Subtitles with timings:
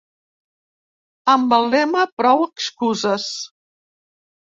[1.35, 3.31] Amb el lema Prou excuses.